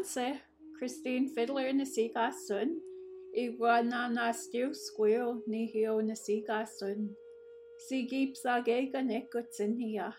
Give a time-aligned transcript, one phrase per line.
[0.00, 0.40] Anse,
[0.78, 2.80] Christine Fiddler na siga sun,
[3.36, 7.14] Iguana na stiu squeal ni na siga sun,
[7.86, 10.14] si gips agega.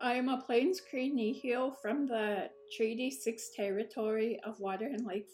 [0.00, 5.30] I am a Plains Cree Nihil from the Treaty 6 territory of Waterhen Lake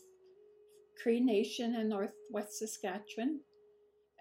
[1.03, 3.41] Cree Nation in northwest Saskatchewan,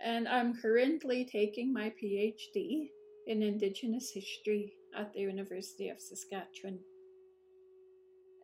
[0.02, 2.92] and I'm currently taking my PhD
[3.28, 6.80] in Indigenous History at the University of Saskatchewan.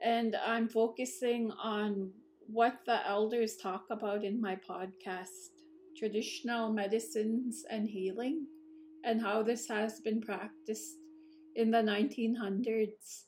[0.03, 2.11] And I'm focusing on
[2.47, 5.27] what the elders talk about in my podcast
[5.97, 8.45] traditional medicines and healing,
[9.03, 10.95] and how this has been practiced
[11.55, 13.25] in the 1900s,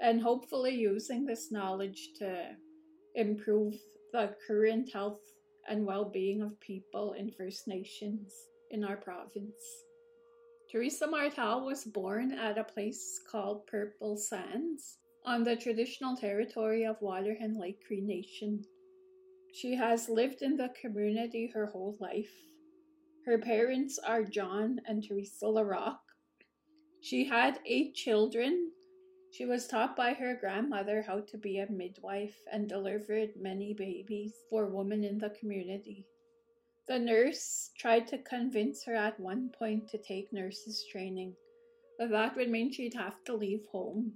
[0.00, 2.50] and hopefully using this knowledge to
[3.14, 3.74] improve
[4.12, 5.20] the current health
[5.68, 8.32] and well being of people in First Nations
[8.70, 9.62] in our province.
[10.70, 17.00] Theresa Martell was born at a place called Purple Sands on the traditional territory of
[17.00, 18.64] Waterhen Lake Cree Nation.
[19.52, 22.30] She has lived in the community her whole life.
[23.24, 25.98] Her parents are John and Teresa LaRock.
[27.00, 28.70] She had eight children.
[29.32, 34.32] She was taught by her grandmother how to be a midwife and delivered many babies
[34.48, 36.06] for women in the community.
[36.86, 41.34] The nurse tried to convince her at one point to take nurses training,
[41.98, 44.12] but that would mean she'd have to leave home,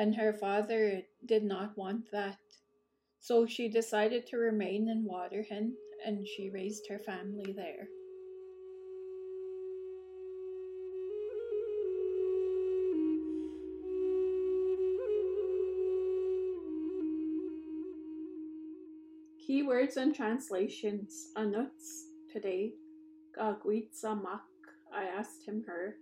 [0.00, 2.38] and her father did not want that.
[3.20, 5.72] So she decided to remain in Waterhen
[6.06, 7.86] and she raised her family there.
[19.46, 21.28] Keywords and translations.
[21.36, 22.72] Anuts today.
[23.38, 24.48] Gagwitsamak.
[24.94, 25.96] I asked him her.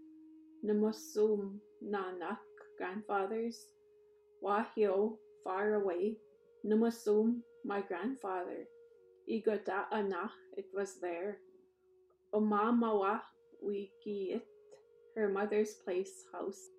[0.65, 2.39] Namusum nanak.
[2.78, 3.67] Grandfathers.
[4.43, 5.16] Wahio.
[5.44, 6.16] Far away.
[6.65, 7.41] Namusum.
[7.65, 8.66] My grandfather.
[9.31, 10.32] Igoda anach.
[10.56, 11.38] It was there.
[12.34, 13.21] Omamawa.
[13.65, 14.43] Wikiit.
[15.16, 16.71] Her mother's place house.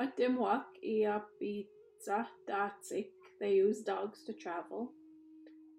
[0.00, 3.10] Atimwak iapitza datsik.
[3.40, 4.92] They use dogs to travel.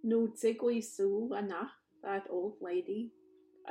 [0.05, 1.71] Nutsigwi Su Anach,
[2.03, 3.11] that old lady.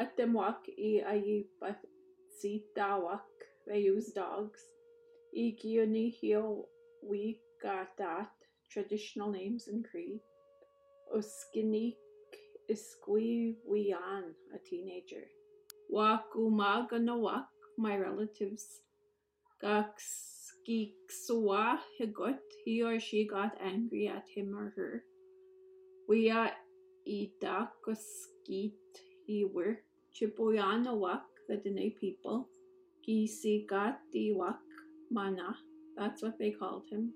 [0.00, 3.20] Atemwak i ayipasitawak,
[3.66, 4.62] they use dogs.
[5.36, 6.64] Igiunihio
[7.62, 8.28] Wigatat,
[8.70, 10.20] traditional names in Cree.
[11.14, 11.96] Oskinik
[12.70, 15.24] Iskwiwian, a teenager.
[15.92, 17.46] Wakumaganawak,
[17.78, 18.80] my relatives.
[19.62, 25.04] Gakskiksuwa Higut, he or she got angry at him or her.
[26.10, 26.50] Wia
[27.06, 28.72] Idakoskit
[29.28, 29.76] Iwer,
[30.14, 32.48] Chipoyanawak, the Dene people,
[33.06, 34.58] Gisigatiwak
[35.10, 35.56] Mana,
[35.96, 37.12] that's what they called him.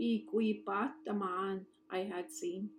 [0.00, 2.70] Igwibat the man I had seen.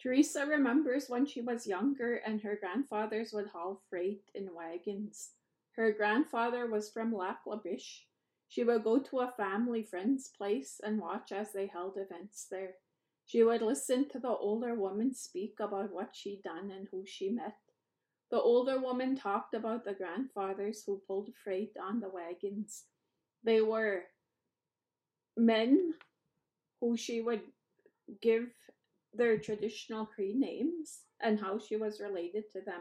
[0.00, 5.30] Theresa remembers when she was younger and her grandfathers would haul freight in wagons.
[5.72, 7.58] Her grandfather was from Lac La.
[8.48, 12.74] She would go to a family friend's place and watch as they held events there.
[13.28, 17.28] She would listen to the older woman speak about what she'd done and who she
[17.28, 17.58] met.
[18.30, 22.84] The older woman talked about the grandfathers who pulled freight on the wagons.
[23.44, 24.04] They were
[25.36, 25.92] men
[26.80, 27.42] who she would
[28.22, 28.48] give
[29.12, 32.80] their traditional Cree names and how she was related to them.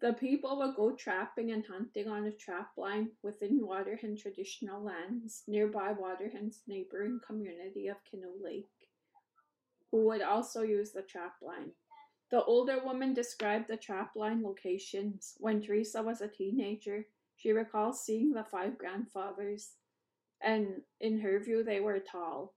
[0.00, 5.42] The people would go trapping and hunting on a trap line within Waterhen traditional lands
[5.48, 8.77] nearby Waterhen's neighboring community of Canoe Lake,
[9.90, 11.72] who would also use the trap line.
[12.30, 15.34] The older woman described the trap line locations.
[15.38, 17.06] When Theresa was a teenager,
[17.36, 19.76] she recalls seeing the five grandfathers,
[20.42, 22.54] and in her view, they were tall.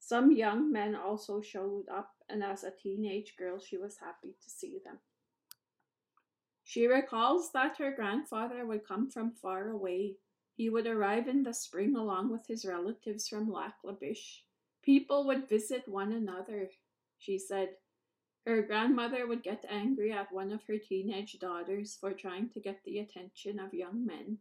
[0.00, 4.50] Some young men also showed up, and as a teenage girl, she was happy to
[4.50, 4.98] see them.
[6.64, 10.16] She recalls that her grandfather would come from far away.
[10.56, 14.44] He would arrive in the spring along with his relatives from Lac La Biche.
[14.84, 16.70] People would visit one another,
[17.18, 17.70] she said.
[18.46, 22.80] Her grandmother would get angry at one of her teenage daughters for trying to get
[22.84, 24.38] the attention of young men.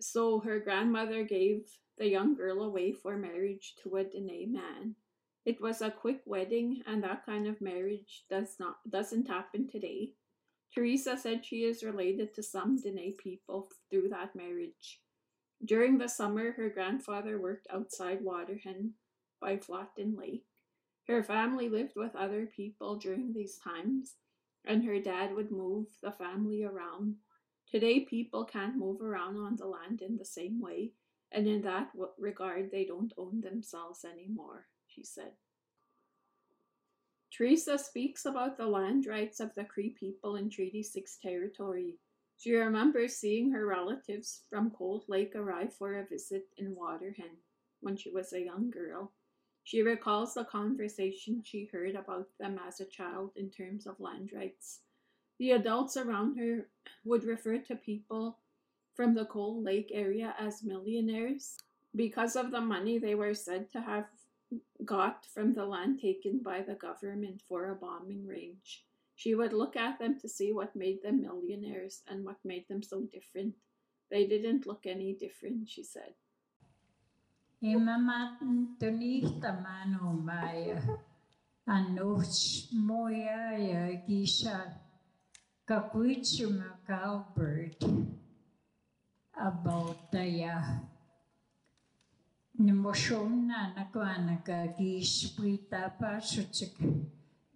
[0.00, 4.94] So her grandmother gave the young girl away for marriage to a Dene man.
[5.44, 10.12] It was a quick wedding, and that kind of marriage does not doesn't happen today.
[10.72, 15.00] Theresa said she is related to some Dene people through that marriage.
[15.64, 18.92] During the summer, her grandfather worked outside Waterhen.
[19.40, 20.46] by Flotten Lake.
[21.06, 24.16] Her family lived with other people during these times,
[24.64, 27.16] and her dad would move the family around.
[27.70, 30.92] Today, people can't move around on the land in the same way,
[31.32, 35.32] and in that regard, they don't own themselves anymore, she said.
[37.30, 41.98] Theresa speaks about the land rights of the Cree people in Treaty 6 territory.
[42.38, 47.38] She remembers seeing her relatives from Cold Lake arrive for a visit in Waterhen
[47.80, 49.12] when she was a young girl.
[49.64, 54.30] She recalls the conversation she heard about them as a child in terms of land
[54.32, 54.82] rights.
[55.40, 56.68] The adults around her
[57.04, 58.38] would refer to people
[58.94, 61.56] from the Cold Lake area as millionaires
[61.96, 64.06] because of the money they were said to have
[64.84, 68.84] got from the land taken by the government for a bombing range.
[69.18, 72.84] She would look at them to see what made them millionaires and what made them
[72.84, 73.54] so different.
[74.12, 76.14] They didn't look any different, she said.
[77.60, 80.78] E mamaten tunita manu maya
[81.66, 84.78] anuch moya ya gisha
[85.66, 87.82] kakuichuma Albert
[89.34, 90.62] about ya
[92.58, 94.38] ni moshona na kwana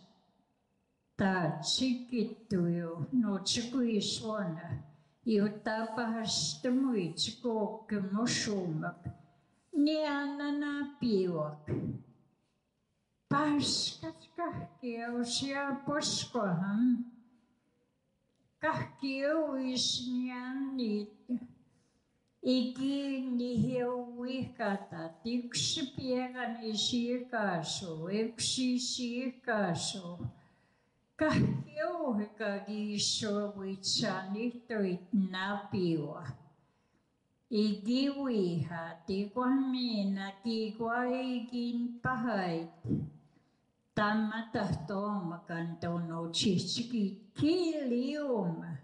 [1.17, 4.83] Ta chikituyo no chikuishwana.
[5.25, 9.05] Yutapa hastamui chiko kemoshumak.
[9.77, 11.69] Nianana piwak.
[13.29, 17.05] pääskät kahkeus ja poskohan.
[18.61, 21.25] Kahkeuis niannit.
[22.43, 30.25] Ikinni heuihkata, yksi pieni siikasu, yksi siikasu.
[31.15, 34.65] Kahkeuhka kiisu, vitsa, nyt
[35.31, 36.27] napiua.
[37.49, 42.69] Ikiwiha tikuahmina kiwaikinpahait.
[43.95, 48.77] Tamatahtoma kantonochichki kiliuma.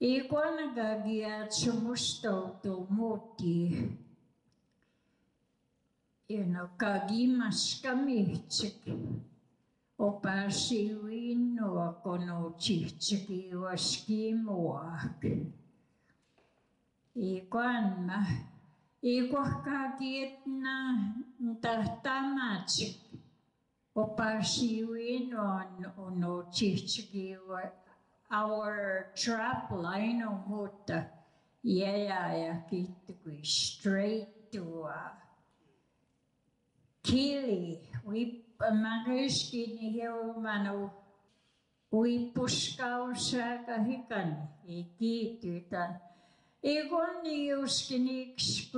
[0.00, 3.88] Iguanagagiachumustoto muti.
[6.28, 8.82] Eno kagimaskamichik.
[9.98, 15.24] Opasiwinoa konochichki waskimuak.
[17.14, 18.24] Ikuanma,
[19.02, 20.74] ikuahkakietna
[21.60, 22.72] tahtamach,
[23.94, 27.70] no, on onochichgiwa
[28.32, 31.04] our trap line on muta,
[31.62, 35.12] yeyaya kitkui straight to a
[37.04, 40.90] Kili, we manuskini heumanu,
[41.90, 46.11] we puskausa kahikan, ikitytan.
[46.62, 48.70] Igoniuskiniksi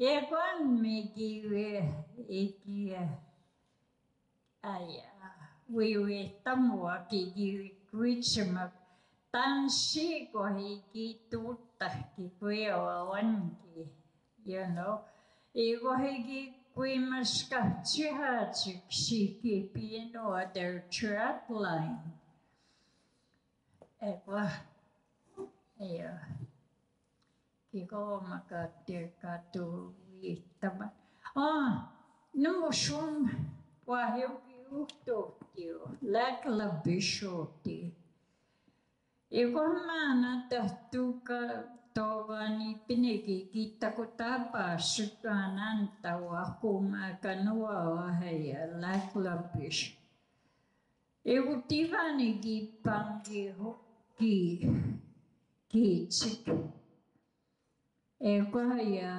[0.00, 1.84] E kwan me kiwe
[2.24, 3.04] e kia
[4.64, 4.96] ai
[5.68, 8.72] wewe tamwa ki kiwe kuichima
[9.28, 13.92] tan, shi ko he ki tuta ki kwe awan ki
[14.48, 15.04] you know
[15.52, 16.40] e ko he ki
[16.72, 22.00] kwe maska chiha chik shi ki pino other trap line
[24.02, 24.50] ei vaan,
[25.80, 26.20] ei ole
[27.70, 30.92] kikomakaatti, joka tuu viittamaan.
[31.34, 31.88] Ah,
[32.34, 33.30] no sun
[33.86, 37.96] vahjokin uhtuutti jo, läkla bishuutti.
[39.30, 41.34] Ikohan mä annan tahtuuka
[41.94, 50.00] tovani pinikin kiitta, kun tapassukaan antaa, kun mä kanuaa heidän läkla bishuutti.
[51.24, 53.89] Joku tivanikin pankki hukkaan
[54.20, 54.36] ki,
[55.70, 56.44] kichik
[58.32, 59.12] ewaya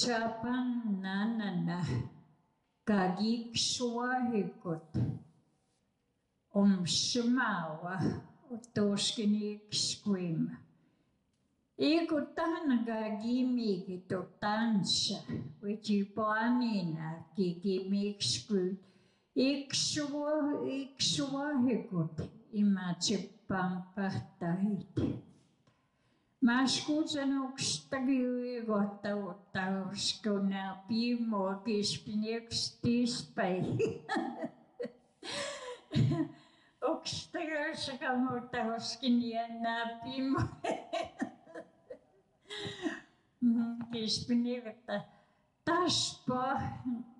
[0.00, 0.66] japan
[1.04, 1.78] nanana
[2.88, 4.88] kagikxuajikot
[6.60, 7.94] omxmawa
[8.54, 10.54] otoxkinikxkuima
[11.76, 15.18] Iko e tahna gagimi kitotansha,
[15.62, 18.78] wichipoanina kikimikxkut,
[19.34, 22.16] e e ikxuahikut
[22.54, 25.24] imatsipampahtaiti.
[26.40, 33.62] Maskutan ukstagiyigota utahuskuna pimo kispinyekstispai.
[36.92, 40.40] Ukstagiyasakamotahuskiniana pimo.
[43.42, 45.14] Mm-hmm, kispinyekstispai.
[45.64, 46.60] Taspa,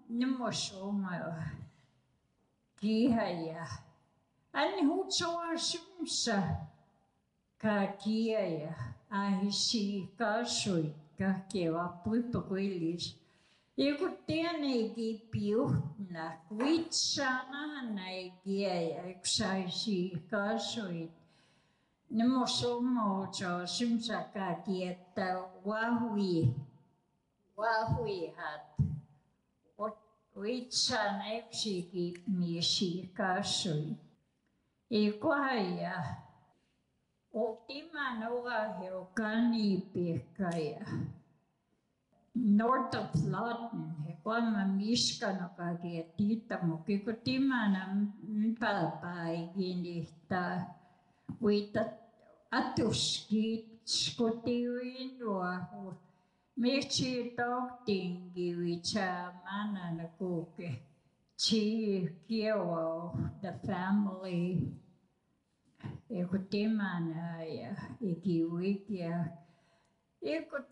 [0.08, 1.44] ne no må så meget.
[2.82, 3.66] De her, ja.
[4.56, 6.68] Αν είναι ούτσο άσυμψα,
[7.56, 13.18] κακία για αρισίκα σου η κακία που είπε ο Κουίλης.
[13.74, 18.66] Εγώ τι ανέγει η ποιούχνα, κουίτσα να ανέγει η
[19.50, 21.10] αρισίκα σου η.
[22.08, 26.54] Ναι, μόσο μόσο άσυμψα κακία τα βάχουι,
[34.94, 36.22] Ikohaya.
[37.34, 40.86] Ultimanuga Hirokani Pirkaya.
[42.36, 47.82] North of Lawton, Hekwama Mishka no Kagiatita Mukikutima na
[48.28, 50.66] Mpapai Ginita
[51.40, 51.92] Wita
[52.50, 55.66] Atuski Skutiwinwa
[56.56, 60.78] Michi Doktingi Wicha Mana Nakuke
[61.36, 63.10] Chi Kiewa,
[63.42, 64.62] the family
[66.14, 69.24] ja kun temana ja ikiuikia.
[70.22, 70.64] Ja kun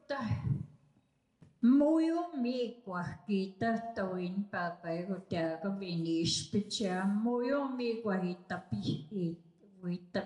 [1.63, 7.07] Mujo mi kuahkita toin papa ego teaga vinispitsea.
[7.07, 9.39] Mujo mi kuahita pihi.
[9.83, 10.23] Vuita,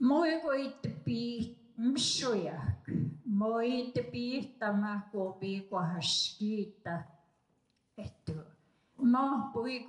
[0.00, 2.88] mujo kuahita pihi msujak.
[3.24, 7.02] Mujo kuahita pihi tamaa kuopi kuahaskiita.
[7.98, 8.49] Että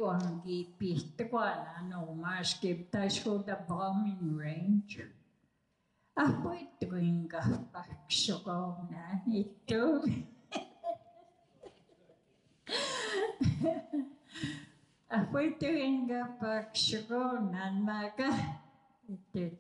[0.08, 2.56] ang gipit ko na no mas
[3.24, 5.04] ko the bombing range.
[6.16, 10.04] Ako ito yung kapakso ko na ito.
[15.12, 18.32] Ako ito yung kapakso ko na maka.
[19.08, 19.56] Ito.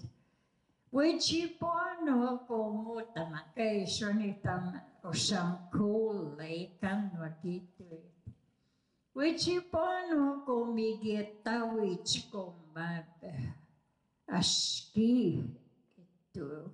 [0.91, 4.75] Wichi po ano ko mo tamakay so ni tam
[5.07, 6.35] usang cool
[6.83, 7.07] kan
[7.79, 8.10] eh.
[9.11, 13.11] Wichipano kumigita wichikumab.
[14.27, 15.43] Ashki
[15.99, 16.71] itu.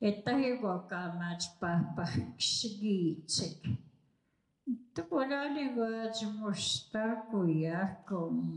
[0.00, 3.60] Itahi ko kamach papaksigitsik.
[4.64, 8.56] Ito ko na ni gaj musta kuyakum.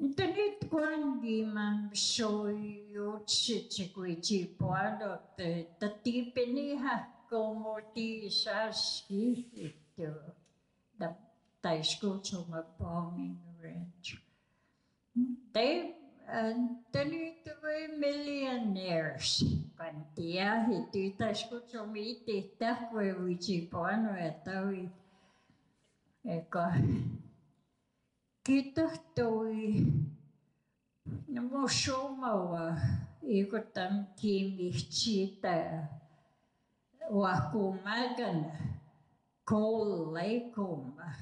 [0.00, 5.20] Ito nit ko hindi man soyu chichik wichipano.
[5.76, 10.40] Tatipiniha kumutisa skihito.
[10.98, 11.14] the
[11.62, 14.16] Thai schools were bombing the rich.
[15.52, 15.94] They
[16.92, 19.44] tönnyttävät millionaires.
[19.74, 22.32] Kan tiedä, että tässä kutsumme itse
[22.90, 24.90] kuin viisi panoja tai
[26.24, 26.72] eikä
[28.44, 29.74] kiitos toi
[31.28, 32.74] no musumawa
[33.22, 36.00] iko tam kiimitsi tää
[37.12, 38.52] wakumagan
[39.44, 41.12] kollegorna.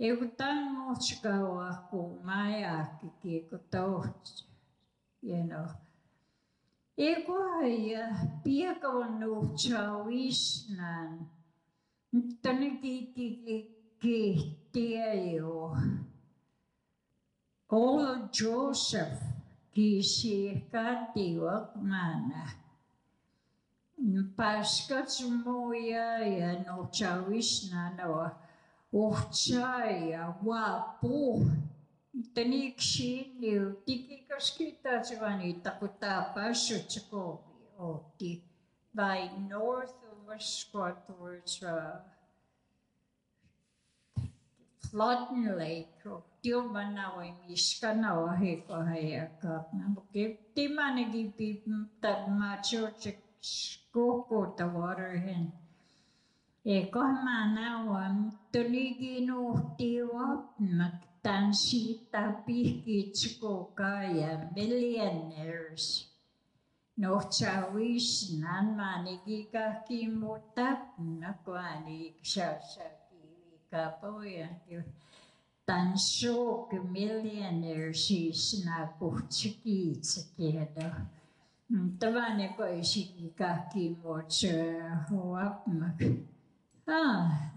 [0.00, 4.44] Eutan moskaua kumajakikin, kun tohti.
[5.22, 5.66] You know.
[6.98, 11.30] Eiköhän piekavon nuhtsaa isnään.
[12.12, 12.70] Mutta ne
[13.98, 15.76] kiihtiä jo.
[17.72, 19.22] Old Joseph
[19.70, 22.48] kisi katiwak mana.
[24.36, 26.45] Paskat semuanya ya
[26.92, 28.34] чавишнано
[28.92, 31.44] орчая вапу
[32.34, 38.42] таникшинниу тикикашкитасивани такутапашу чакови оти
[38.96, 42.00] by north of Ashwa towards uh,
[44.88, 55.52] Flotten Lake of Tilmanawa Mishkanawa Heko Hayakap Namukip Timanagi Pipim Tadmacho Chikskoko the water hen.
[56.66, 60.26] Kohmana on tulikin uhtiwa,
[60.76, 66.16] maktan siitä pihkitsukuka ja millionaires.
[66.96, 70.76] Nohtsavis nan maniki kahki mutta
[71.20, 74.84] nakwani ksasa kivika pojan.
[75.66, 80.90] Tan suuk millionaires siis na puhtsuki itse tiedä.
[81.68, 84.48] Mm, Tavane koisikin kahki mutta
[85.10, 86.26] huapmak.
[86.88, 87.50] Ah,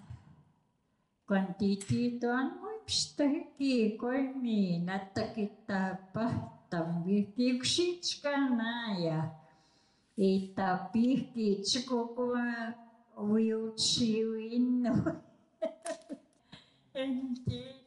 [1.28, 5.82] kuantiti toan moi pistaki koi mi natakita
[6.14, 6.26] pa
[6.70, 9.20] tambiki kushichikanaya.
[10.18, 12.74] Ita pihki chikukuma
[13.16, 14.94] uyuchi winno.
[16.96, 17.80] Indeed.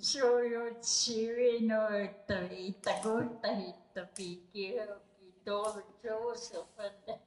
[0.00, 1.24] そういう地
[1.60, 1.88] 位の
[2.26, 4.86] と言ったこと言ったピキュー
[5.20, 6.58] キドル上手
[7.06, 7.20] で。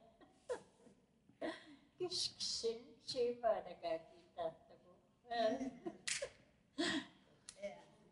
[1.98, 4.46] キシキシ Chipa nakakita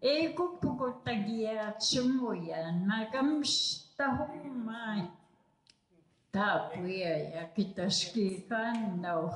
[0.02, 5.08] Eko puko tagia tsumuya nakamsta humai.
[6.36, 9.32] tapuja ja kitaski kannau.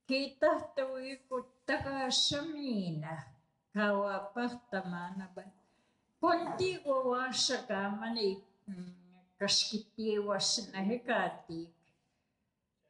[0.07, 3.21] kitahtuikuttakaa samina
[3.73, 5.29] kauapahtamana.
[6.19, 8.43] Kunti kuvasakamani
[9.39, 11.69] kaskitiivasna hekatik.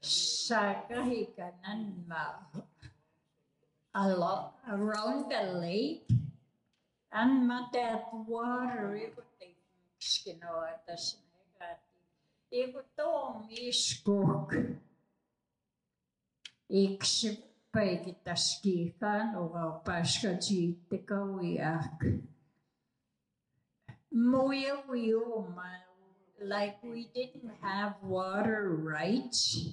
[0.02, 2.52] Saakahikanan maa.
[3.94, 6.08] Ma lot around the lake
[7.12, 9.22] and ma that water iko
[10.00, 12.00] skinawa tas na hekati
[12.52, 13.12] iko to
[13.48, 14.50] miskok
[16.72, 22.00] iksip päikitaskiikaan ova paskajiitte kauiak.
[24.12, 25.72] Muya wiuma,
[26.40, 29.72] like we didn't have water rights.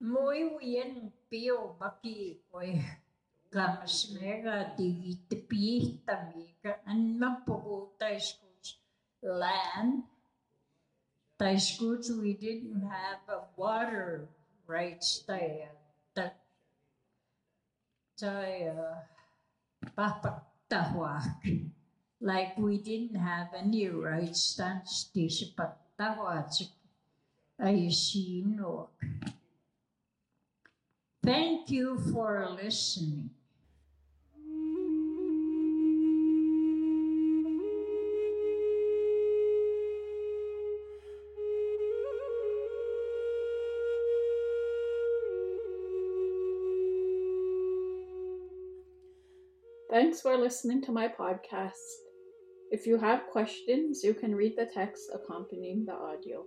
[0.00, 2.80] Muy wien pio baki koi
[3.52, 8.76] kamas mega digit pihta mika and mapogo taiskus
[9.22, 10.02] land.
[11.40, 14.28] We didn't have a water
[14.66, 15.70] rights there.
[16.16, 16.34] That eh,
[18.18, 19.06] Jaya
[19.96, 21.22] Papatahwak.
[22.20, 26.74] Like we didn't have any right stance Tishpatahwachik.
[27.60, 28.88] Ayashinok.
[31.24, 33.30] Thank you for listening.
[49.90, 51.72] Thanks for listening to my podcast.
[52.70, 56.44] If you have questions, you can read the text accompanying the audio.